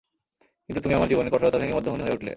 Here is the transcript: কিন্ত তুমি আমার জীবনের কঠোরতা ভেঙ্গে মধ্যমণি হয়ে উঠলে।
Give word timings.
কিন্ত 0.69 0.77
তুমি 0.79 0.93
আমার 0.95 1.09
জীবনের 1.09 1.31
কঠোরতা 1.33 1.57
ভেঙ্গে 1.57 1.77
মধ্যমণি 1.77 2.03
হয়ে 2.03 2.15
উঠলে। 2.15 2.29